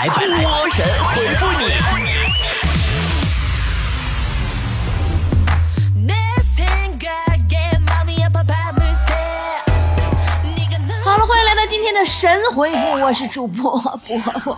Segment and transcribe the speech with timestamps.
[0.00, 0.16] 来波
[0.70, 1.74] 神回复你。
[11.04, 14.56] 好了，欢迎来到今天的神回复，我是主播波波。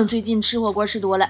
[0.08, 1.28] 最近吃火锅吃多了，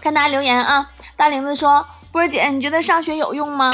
[0.00, 0.88] 看大家留言啊。
[1.16, 3.72] 大玲子说：“波姐，你觉得上学有用吗？”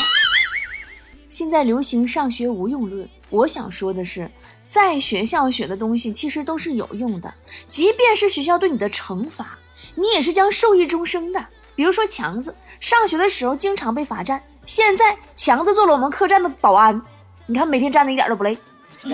[1.29, 4.31] 现在流行上学无用论，我想说的是，
[4.67, 7.33] 在学校学的东西其实都是有用的，
[7.69, 9.57] 即便是学校对你的惩罚，
[9.95, 11.47] 你也是将受益终生的。
[11.77, 17.01] 比如说强子，上学的时候经常被罚站，现在强子做了我们客栈的保安，
[17.47, 18.59] 你看每天站的一点都不累。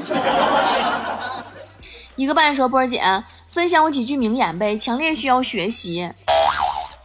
[2.16, 3.02] 一个半说波儿姐，
[3.50, 6.10] 分享我几句名言呗，强烈需要学习。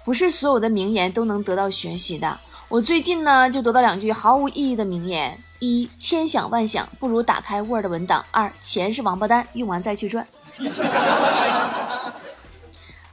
[0.06, 2.40] 不是所有的名言都能得到学习的。
[2.70, 10.28] 我最近呢就得到两句毫无意义的名言：一，千想万想不如打开 Word 文档；二，钱是王八蛋，用完再去赚。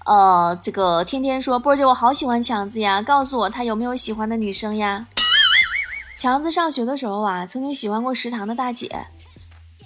[0.05, 5.07] 呃，这个天天说波儿姐，我好喜欢强子呀，告诉我他有没有喜欢的女生呀？
[6.17, 9.07] 强子上学的时候啊，曾经喜欢过食堂的大姐，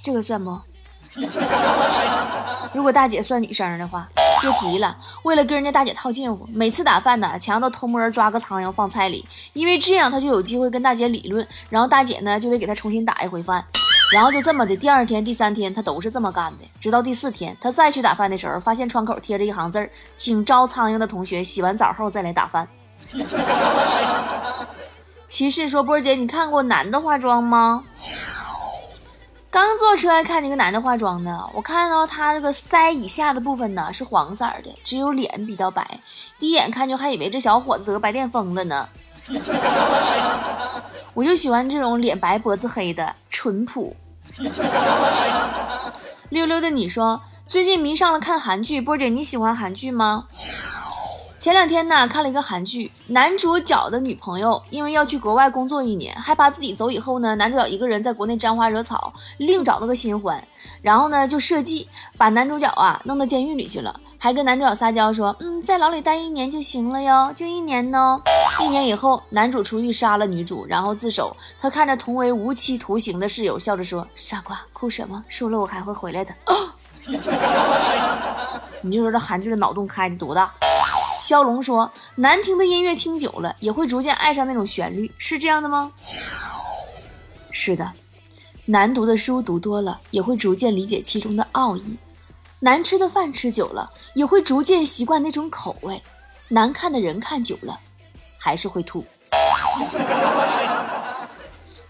[0.03, 0.61] 这个算不？
[2.75, 4.09] 如果大姐算女生的话，
[4.41, 4.97] 别提了。
[5.23, 13.65] 为了跟人家大姐套近乎，每次打饭呢，强都偷摸抓个苍蝇放菜里，因为这样他就有机会跟大姐理论，然后大姐呢就得给他重新打一回饭，
[14.13, 22.67] 然后就这么的，第二天、第三天他都是这么干的，直到第四天他再去打饭的时候，发现窗口贴着一行字儿：“请招苍蝇的同学洗完澡后再来打饭。”
[25.29, 27.85] 骑士说：“波儿姐，你看过男的化妆吗？”
[29.51, 35.99] 刚坐车还看见个男的化妆呢，我看到他这个腮以下的部分呢是黄色的，只有脸比较白。
[36.39, 38.89] 第一眼看就还以为这小伙子得白癜风了呢。
[41.15, 43.97] 我就喜欢这种脸白脖子黑的淳朴。
[46.29, 50.27] 溜溜的你说最近迷上了看韩剧，波姐你喜欢韩剧吗？
[51.39, 60.43] 前两天呢，看了一个韩剧，男主角的女朋友因为要去国外工作一年，害怕自己走以后呢，男主角一个人在国内沾花惹草，另找了个新欢，
[60.83, 68.21] 然后呢就设计把男主角啊弄到监狱里去了，还跟男主角撒娇说，嗯，在牢里待一年就行了哟，就一年呢。
[68.61, 71.37] 一年以后，男主出狱杀了女主，然后自首。
[71.61, 75.23] 他看着同为无期徒刑的室友，笑着说：“傻瓜，哭什么？
[75.29, 76.35] 输了我还会回来的。”
[78.83, 80.53] 你就说这韩剧的脑洞开的多大？
[81.21, 85.93] 骁龙说：“难听的音乐听久了，也会逐渐爱上那种旋律，是这样的吗？”
[87.51, 87.93] 是的，
[88.67, 91.83] 难读的书读多了，也会逐渐理解其中的奥义；
[92.61, 96.01] 难吃的饭吃久了，也会逐渐习惯那种口味；
[96.49, 97.79] 难看的人看久了，
[98.39, 99.05] 还是会吐。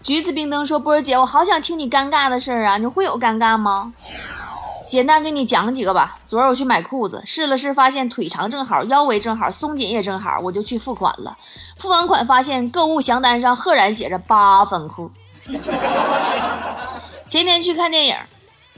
[0.01, 3.93] 橘子冰灯说：“波儿姐，我好想听你尴尬的事儿啊，你会有尴尬吗？”
[4.89, 6.17] 简单给你讲几个吧。
[6.25, 11.37] 昨儿我去买裤子，试了试，发现腿长正好，腰围正好，松紧也正好，我就去付款了。
[11.77, 15.11] 付完款发现购物详单上赫然写着八分裤。
[17.29, 18.15] 前天去看电影，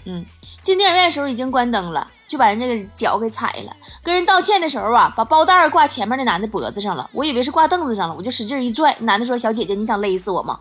[0.03, 0.25] 嗯，
[0.61, 3.73] 进电影院的时候已经关灯了，就把人这个脚给踩了。
[4.03, 10.59] 跟人道歉的时候啊，把包带挂前面那男的脖子上了，我以为是挂凳子上了，我就使劲一拽，男的说：“小姐姐，你想勒死我吗？”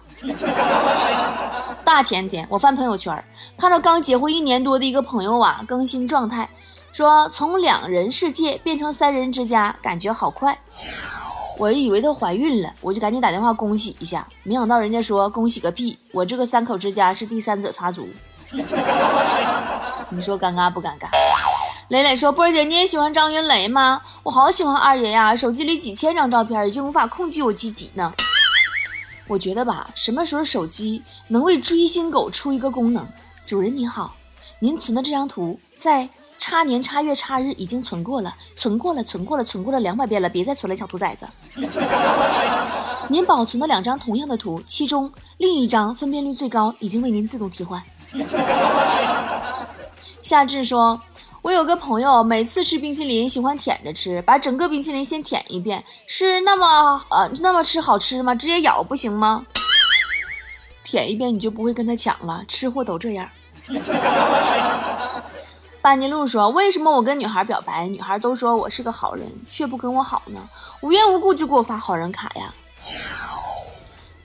[1.92, 3.12] 大前天我翻朋友圈，
[3.58, 6.48] 看到刚结婚一年多的一个朋友啊更新状态，
[6.92, 10.56] 说从两人世界变成三人之家，感觉好快。
[11.58, 18.08] 我以为她怀孕了，我就赶紧打电话恭喜一下，没想到人家说恭喜个屁，我这个三口之家是第三者插足。
[20.10, 21.08] 你说尴尬不尴尬？
[21.88, 24.00] 磊磊说：“波儿姐，你也喜欢张云雷吗？
[24.22, 28.12] 我好喜欢二爷呀，手机里几千张照片，已经无法控制我自己呢。”
[29.30, 33.06] 我觉得吧，什么时候手机能为追星狗出一个功能？
[33.46, 34.12] 主人您好，
[34.58, 41.24] 您存的这张图在叉年叉月叉日已经存过了，存过了，存过了，存过了两百遍了，别再存了，小兔崽子。
[43.06, 45.08] 您保存的两张同样的图，其中
[45.38, 47.80] 另一张分辨率最高，已经为您自动替换。
[50.22, 51.00] 夏至说。
[51.42, 58.34] 我有个朋友，每次吃冰淇淋喜欢舔着吃，把整个冰淇淋先舔一遍，是那么呃那么吃好吃吗？
[58.34, 59.46] 直接咬不行吗？
[60.84, 63.26] 舔一遍你就不会跟他抢了，吃货都这样。
[65.80, 70.46] 班尼路说：“为什么我跟女孩表白，女孩都说我是个好人，却不跟我好呢？
[70.82, 72.52] 无缘无故就给我发好人卡呀？”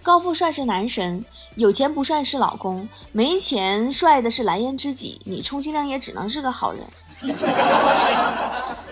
[0.06, 1.26] 高富帅是男神。
[1.56, 5.20] 有钱不帅是老公，没钱帅的是蓝颜知己。
[5.26, 7.36] 你充其量也只能是个好人。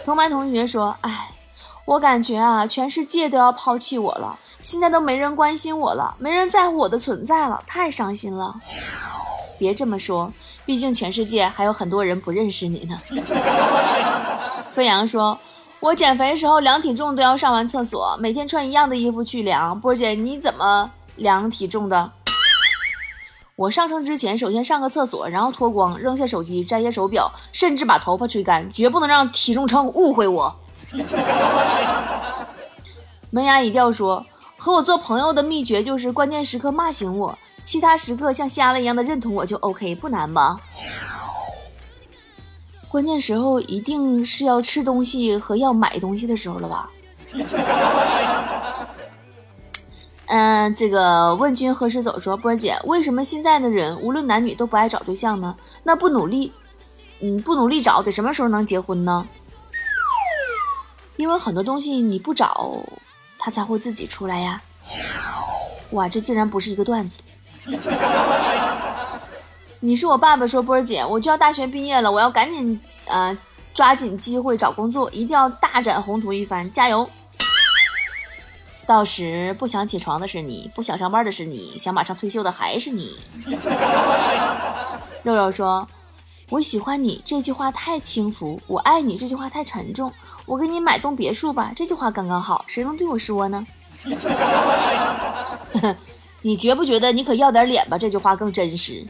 [0.04, 1.30] 同班同学说：“哎，
[1.86, 8.56] 我感觉啊，全世界都要抛弃我了，现在都没人关心我了，没人在乎我的存在了，太伤心了。”
[9.60, 10.34] 别这么说，
[10.66, 12.98] 毕竟全世界还有很多人不认识你呢。
[14.72, 15.38] 飞扬说
[15.80, 19.80] ：“我减肥时候量体重都要上完厕所，每天穿一样的衣服去量。
[19.80, 22.12] 波姐，你怎么量体重的？”
[23.56, 30.60] 我上车之前，首先上个厕所，然后脱光，扔下手机，摘下手表，甚至把头发吹干，绝不能让体重秤误会我。
[33.30, 34.26] 门牙一掉说
[34.58, 40.58] ：“和我做朋友的秘诀就是关键时刻骂醒我，其他时刻像瞎了一样的认同我就 OK，不难吧？”
[42.90, 46.90] 关键时候一定是要吃东西和要买东西的时候了吧？
[50.36, 55.56] 嗯，这个问君何时走说波儿姐，为什么现在的人无论男女都不爱找对象呢？
[55.84, 56.52] 那不努力，
[57.20, 59.28] 嗯，不努力找，得什么时候能结婚呢？
[61.18, 62.80] 因为很多东西你不找，
[63.38, 64.60] 他才会自己出来呀。
[65.92, 67.22] 哇，这竟然不是一个段子。
[69.82, 73.38] 你是我爸爸说波儿姐，我就要大学毕业了，我要赶紧呃
[73.72, 77.08] 抓紧机会找工作，一定要大展宏图一番，加油！
[78.86, 83.16] 到时不想起床的是你，不想上班的是你，想马上退休的还是你。
[85.24, 85.88] 肉肉说
[86.52, 90.12] ：“我喜欢你这句话太轻浮，我爱你这句话太沉重。
[90.46, 93.66] 我给你买栋别墅吧，这句话刚刚好，谁能对我说呢？”
[96.46, 97.98] 你觉不觉得你可要点脸吧？
[97.98, 99.06] 这句话更真实。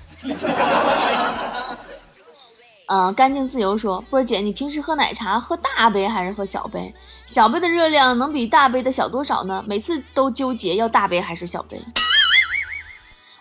[2.93, 6.93] 嗯，干净自由说，波儿姐，你平时喝奶茶喝大杯还是喝小杯？
[7.25, 9.63] 小杯的热量能比大杯的小多少呢？
[9.65, 11.83] 每次都纠结要大杯还是小杯。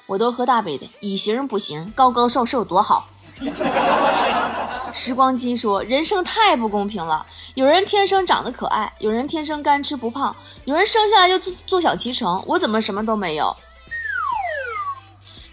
[0.06, 3.06] 我都喝大杯的，以形补形，高高瘦瘦多好。
[4.94, 10.34] 时光机说，人生太不公平了，有人天生长得可爱，有人天生干吃不胖，
[10.64, 13.54] 有人生下来就坐坐享其成，我怎么什么都没有？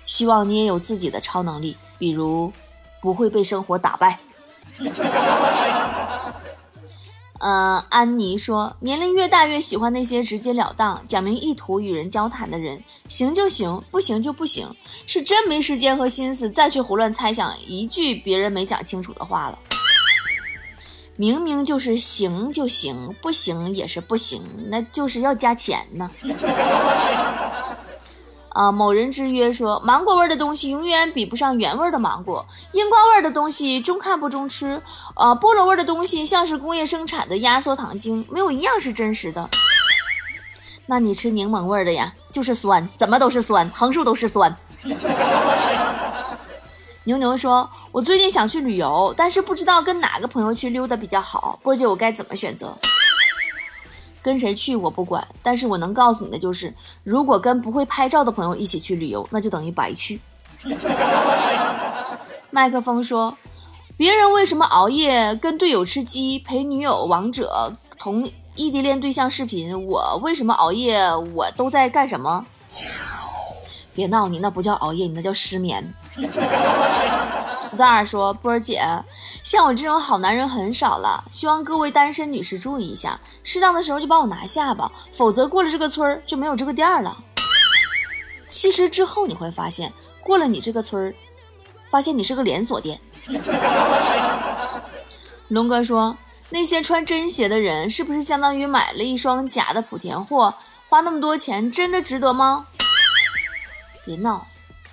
[0.05, 2.53] 希望你也有自己的超能力，比如。
[3.01, 4.19] 不会被生活打败。
[7.39, 14.69] 呃，安妮说，年龄越大越喜欢那些直截了当、讲明意图与人交谈的人，行就行，不行就不行，
[15.07, 19.57] 是真没时间和心思再去胡乱猜想一句别人没讲清楚的话了。
[21.15, 26.09] 明明就是行就行，不行也是不行，那就是要加钱呢。
[28.59, 34.81] 啊，某人之约说，芒果味的东西永远比不上原味的芒果，樱花味的东西中看不中吃，
[35.15, 39.49] 呃，菠萝味的东西像是工业生产的压缩糖精，没有一样是真实的。
[40.87, 44.53] 那你吃柠檬味的呀，就是酸，怎么都是酸，横竖都是酸。
[47.05, 52.77] 牛牛说，我最近想去旅游，但是不知道跟哪个朋友去溜达比较好，波姐我该怎么选择？
[54.29, 56.71] 跟谁去我不管，但是我能告诉你的就是，
[57.03, 60.21] 如果跟不会拍照的朋友一起去旅游，那就等于白去。
[62.51, 63.35] 麦克风说，
[63.97, 71.01] 别人为什么熬夜跟队友吃鸡，陪女友王者，同异地恋对象视频，我为什么熬夜？
[71.33, 72.45] 我都在干什么？
[73.95, 75.91] 别闹，你那不叫熬夜，你那叫失眠。
[77.61, 78.81] Star 说：“波儿姐，
[79.43, 87.17] 像我这种好男人很少了，希望各位单身女士注意一下，适当的时候就把我拿下吧，否则过了这个村就没有这个店了。
[88.47, 89.91] 其实之后你会发现，
[90.21, 91.13] 过了你这个村，
[91.89, 92.99] 发现你是个连锁店。
[95.49, 96.15] ”龙哥说
[96.49, 100.53] ：“那些穿真鞋的人，是不是相当于买了一双假的莆田货？
[100.87, 102.65] 花那么多钱，真的值得吗？”
[104.05, 104.47] 别闹。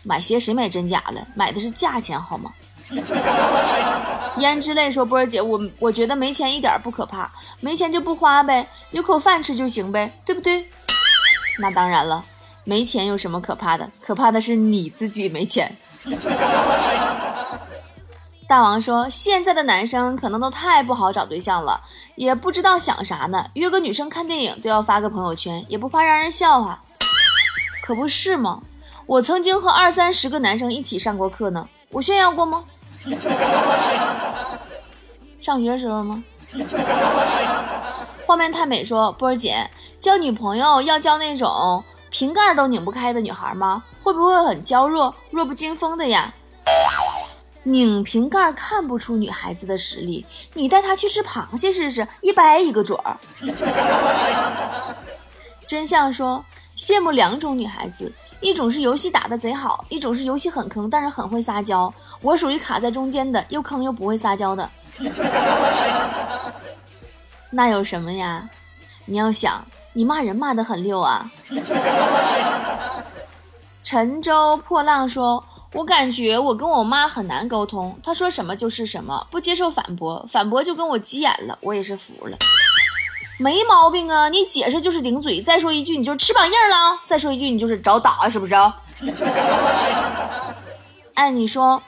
[0.07, 1.27] 买鞋谁买真假了？
[1.35, 2.53] 买的是价钱好吗？
[4.39, 10.69] 胭脂泪说：“波儿姐，我我觉得没钱一点不可怕，没钱就不花呗，有口饭吃就行呗，对不对？”
[11.59, 12.25] 那当然了，
[12.63, 13.91] 没钱有什么可怕的？
[14.01, 15.75] 可怕的是你自己没钱。
[18.47, 21.81] 大王说：“现在的男生可能都太不好找对象了，
[22.15, 26.79] 也不知道想啥呢，约个女生看电影都要发个朋友圈，也不怕让人笑话，
[27.83, 28.61] 可不是吗？”
[29.07, 32.65] 我曾经和二三十个男生一起上过课呢，我炫耀过吗？
[35.41, 36.25] 上学时候吗？
[38.27, 39.71] 画面太美说，波儿姐
[40.01, 43.85] 交女朋友要交那种瓶盖都拧不开的女孩吗？
[44.03, 46.35] 会不会很娇弱、弱不禁风的呀？
[47.63, 53.17] 拧瓶盖看不出女孩子的实力，你带她去吃螃蟹试试，一掰一个准儿。
[55.69, 56.45] 真相说，
[56.77, 58.13] 羡慕两种女孩子。
[58.41, 61.93] 一种是游戏打的贼好，一种是游戏很坑，但是很会撒娇。
[62.21, 64.71] 我属于卡在中间的，又坑又不会撒娇的。
[67.51, 68.49] 那有什么呀？
[69.07, 71.31] 你要想，你骂人骂的很溜啊。
[73.83, 82.37] 沉舟破浪说：“我感觉我跟我妈很难沟通，她说什么就是什么，不接受反驳，反驳就跟我急眼了，我也是服了。
[83.39, 88.55] 没毛病啊，你解释就是顶嘴，再说一句你就是翅膀硬了，再说一句你就是找打，是不是？
[91.13, 91.83] 哎，你说，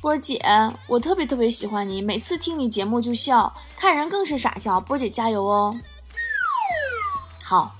[0.00, 0.40] 波姐，
[0.86, 4.80] 我特别特别喜欢你，每次听你节目就笑，看人更是傻笑。
[4.80, 5.74] 波姐加油哦！
[7.42, 7.74] 好，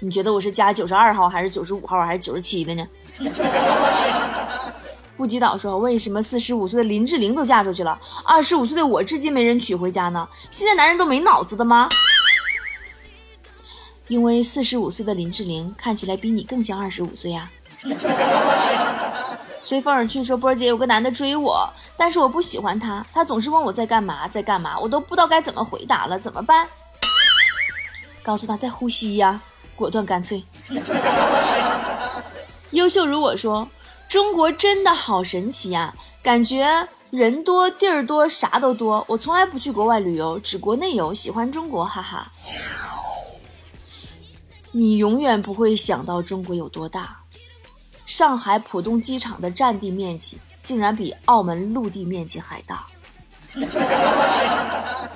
[0.00, 2.86] 你觉得我是加九十二号还是九十五号还是九十七的呢？
[5.16, 10.28] 不吉岛说：“为什么四十五岁的林志玲都嫁出去了，二十五岁的我至今没人娶回家呢？
[10.50, 11.88] 现在男人都没脑子的吗？”
[14.08, 17.48] 因为四十五岁的林志玲看起来比你更像二十五岁呀。
[19.60, 26.66] 随风而去说：“波儿姐，有个男的追我，但是我不喜欢他，他总是问我在干嘛，在干嘛，我都不知道该怎么回答了，怎么办？”
[28.22, 29.40] 告诉他在呼吸呀，
[29.76, 30.42] 果断干脆。
[32.72, 33.68] 优秀如我说。
[34.08, 39.04] 中国真的好神奇呀，感觉人多地儿多啥都多。
[39.06, 42.32] 我从来不去国外旅游，只国内游，喜欢中国，哈哈。
[44.72, 47.18] 你永远不会想到中国有多大。
[48.06, 52.86] 上海浦东机场的占地面积竟然比澳门陆地面积还大。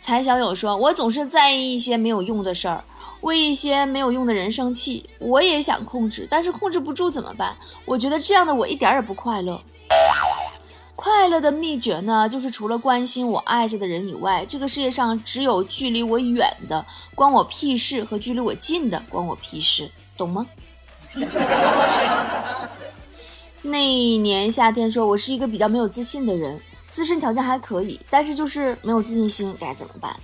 [0.00, 2.82] 才小友说：“我总是在意一些没有用的事儿。”
[3.22, 7.56] 为一些没有用的人生气，我也想控制，但是控制不住怎么办？
[7.84, 9.62] 我觉得这样的我一点也不快乐。
[11.02, 20.46] 快乐的秘诀呢，就是除了关心我爱着的人以外，这个世界上只有距离我远的关我屁事和距离我近的关我屁事，懂吗？
[23.62, 30.14] 那年夏天说，我是一个比较没有自信的人，自身条件还可以，但是就是没有自信心，该怎么办？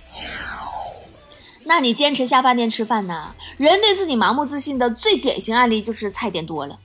[1.65, 3.35] 那你坚持下饭店吃饭呢？
[3.57, 6.79] 人对自己盲目自信的最典型案例就是菜点多了。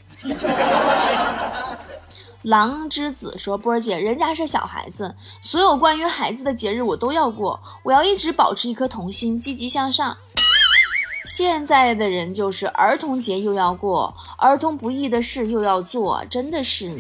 [2.45, 10.15] 狼之子说：“波儿姐，人家是小孩子，所有关于孩子的节日我都要过，我要一直保持一颗童心，积极向上。
[11.25, 16.89] 现在的人就是儿童节又要过，儿童不易的事又要做，真的是。”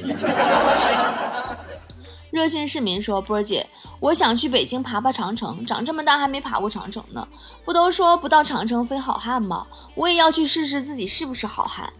[2.32, 3.68] 热心市民说：“波儿姐，
[4.00, 7.28] 我想去北京爬爬长城，长这么大还没爬过长城呢。
[7.66, 9.66] 不都说不到长城非好汉吗？
[9.94, 11.92] 我也要去试试自己是不是好汉。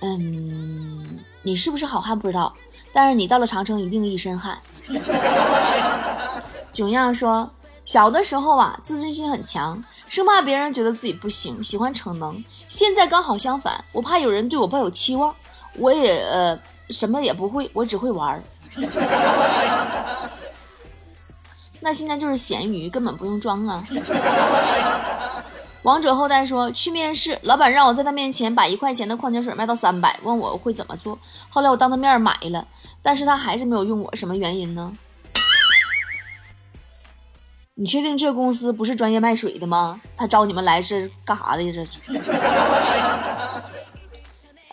[0.00, 0.93] 嗯，
[1.44, 2.52] 你是不是好汉不知道，
[2.92, 4.58] 但是你到了长城一定一身汗。
[6.74, 7.48] ”囧样说
[7.86, 12.42] ：“小的时候啊，自尊心很强，生怕别人觉得自己不行，喜欢逞能。
[12.68, 15.32] 现在刚好相反，我怕有人对我抱有期望，
[15.76, 16.58] 我也呃。”
[16.90, 18.44] 什么也不会，我只会玩。
[21.80, 23.82] 那现在就是咸鱼，根本不用装啊。
[25.84, 31.18] 王者后代说去面试，老板让我在他面前把一块钱的矿泉水卖到三百，问我会怎么做。
[31.50, 32.66] 后来我当他面买了，
[33.02, 34.90] 但是他还是没有用我，什么原因呢？
[37.74, 40.00] 你确定这公司不是专业卖水的吗？
[40.16, 41.84] 他招你们来是干啥的呀？
[42.22, 42.32] 这。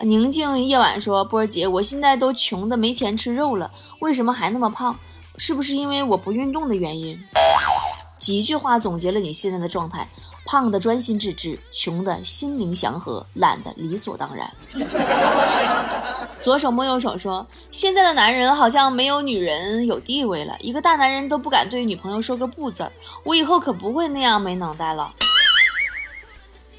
[0.06, 4.98] 宁静夜晚说：“波儿姐，我现在都穷的没钱吃肉了，为什么还那么胖？
[5.36, 7.22] 是不是因为我不运动的原因？”
[8.18, 10.08] 几句话总结了你现在的状态：
[10.44, 14.50] 胖的专心致志，穷的心灵祥和，懒的理所当然。
[16.38, 22.90] 左手摸右手说：“现在的男人好像没有女人有地位了，一个大男人都不敢对女朋友说个不字儿。
[23.22, 25.12] 我以后可不会那样没脑袋了。”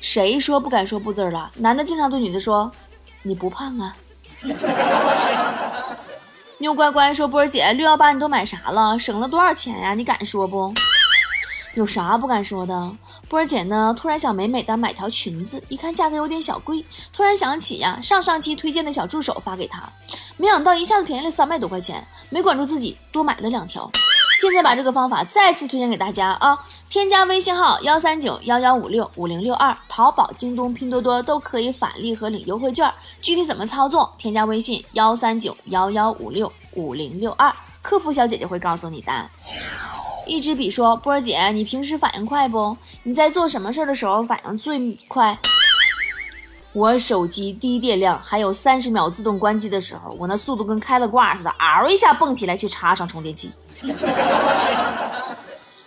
[0.01, 1.49] 谁说不敢说不字儿了？
[1.55, 2.71] 男的经常对女的说。
[3.25, 3.95] 你不胖啊？
[6.59, 8.99] 妞乖乖说：“波儿姐，六幺八你都买啥了？
[8.99, 9.93] 省了多少钱呀？
[9.93, 10.73] 你敢说不？
[11.73, 12.91] 有啥不敢说的？
[13.27, 13.95] 波儿姐呢？
[13.97, 19.81] 突然想美美的买条裙子，一看价格有点小贵，突然想起呀，上上期推荐的小助手发给她，
[20.37, 23.89] 没想到一下子便宜了三百多块钱，没管住自己，多买了两条。
[24.39, 32.91] 现在把这个方法再次推荐给大家啊！”添加微信号幺三九幺幺五六五零六二，淘宝、京东、拼多多都可以返利和领优惠券。
[33.19, 34.13] 具体怎么操作？
[34.19, 37.51] 添加微信幺三九幺幺五六五零六二，
[37.81, 39.11] 客服小姐姐会告诉你的。
[40.25, 42.75] 一支笔说：“波儿姐，你平时反应快不？
[43.03, 45.37] 你在做什么事儿的时候反应最快？
[46.71, 53.51] 我手机低电量还有三十秒自动关机的时候，我那速度跟开了挂似的，嗷一下蹦起来去插上充电器。”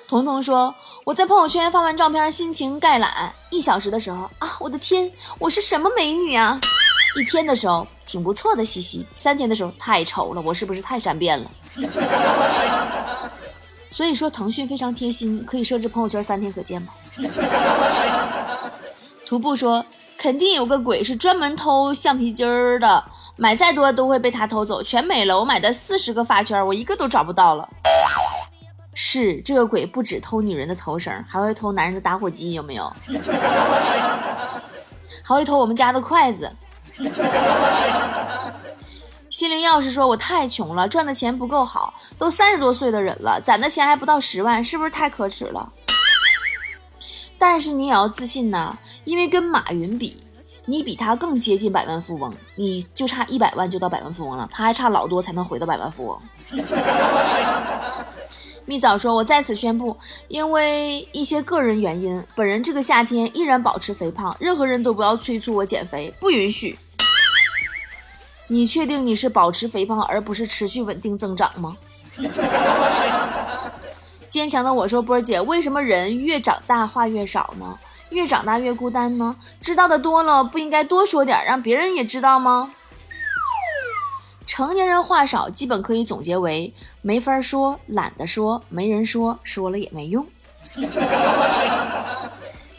[0.06, 0.72] 彤彤说
[1.04, 3.32] ：“我在朋友圈发完照片，心情概览。
[3.50, 6.60] 一小时的时候啊，我的天，我是什么美女啊！
[7.18, 9.04] 一天的时候挺不错的，嘻嘻。
[9.14, 11.50] 三天的时候太丑了，我是不是太善变了？
[13.96, 16.88] 所以说，腾讯非常贴心，可以设置朋友圈三天可见吗？”
[19.26, 19.82] 徒步说
[20.20, 23.02] ：“肯定有个鬼是专门偷橡皮筋儿的。”
[23.38, 25.40] 买再多都会被他偷走，全没了。
[25.40, 27.66] 我买的四十个发圈，我一个都找不到了。
[28.92, 32.92] 是这个鬼不止偷女人的头绳，还会偷男人的打火机，有没有？
[35.24, 36.52] 还会偷我们家的筷子。
[39.28, 45.72] 心灵钥匙说：“我太穷了，赚的钱不够好，都三十多岁的人了，攒的钱还不到十万，是不是太可耻了？”
[47.38, 50.22] 但是你也要自信呐，因为跟马云比，
[50.64, 56.18] 你比他更接近百万富翁，你就差一百万就到百万富翁了，他还差老多才能回到百万富翁。
[58.64, 59.96] 蜜枣说：“我在此宣布，
[60.28, 66.78] 因为一些个人原因，本人这个夏天依然保持肥胖，任何人都不要催促我减肥，不允许。
[68.48, 71.76] 你确定你是保持肥胖，而不是持续稳定增长吗？”
[74.28, 77.76] 坚强的我说：“波儿姐，为什么人越长大话越少呢？
[78.10, 79.34] 越长大越孤单呢？
[79.60, 82.70] 知道的多了，不应该多说点，让别人也知道吗？”
[84.44, 86.72] 成年人话少，基本可以总结为
[87.02, 90.24] 没法说、懒得说、没人说，说了也没用。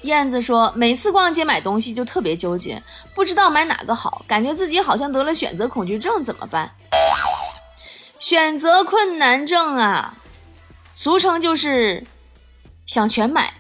[0.04, 2.82] 燕子说，每次逛街买东西就特别纠结，
[3.16, 6.72] 不知道买哪个好，感觉自己好像得了选择恐惧症，怎么办？
[8.20, 10.16] 选择困难症啊，
[10.94, 12.04] 俗称就是
[12.86, 13.54] 想全买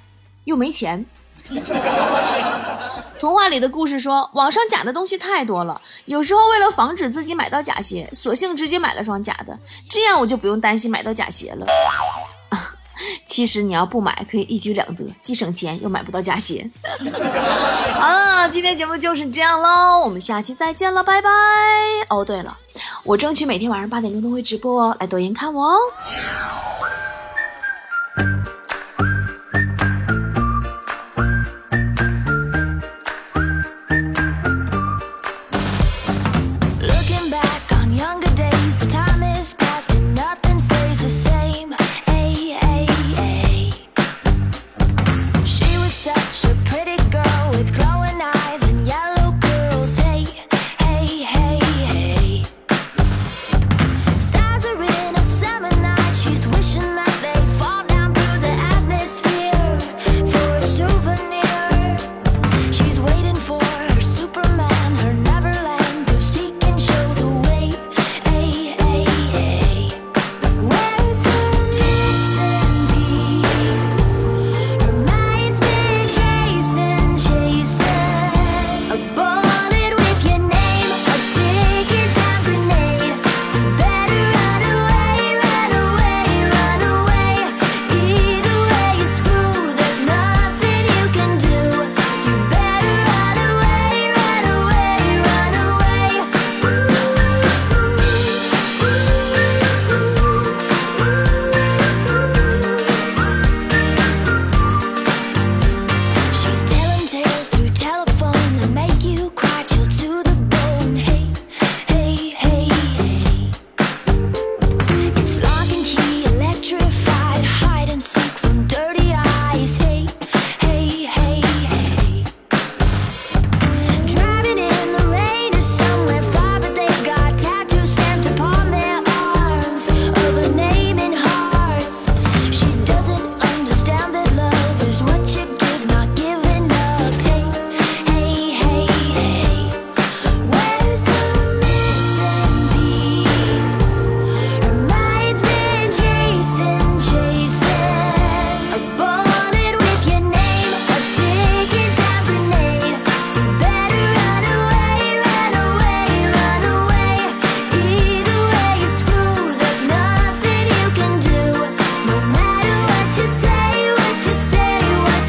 [0.45, 1.05] 又没钱。
[3.19, 9.57] 童话里的故事说，网上假的东西太多了，有时候为了防止自己买到假鞋，索性直接买了双假的，
[9.89, 11.65] 这样我就不用担心买到假鞋了。
[13.25, 16.69] 其实你要不买，可以一举两得，既省钱又买不到假鞋。
[17.93, 21.29] 好了，今天节目就是这样喽，我们下期再见了，拜拜。
[22.09, 22.57] 哦，对了，
[23.03, 25.77] 我争取每天晚上八点钟都会直播哦，来抖音看我哦。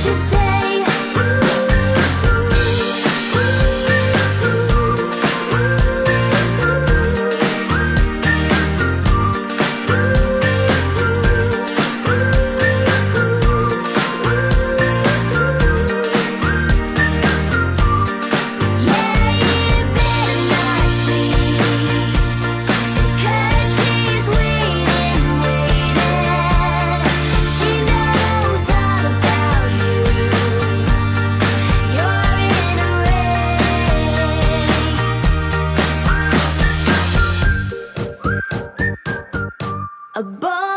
[0.08, 0.37] just
[40.18, 40.67] above.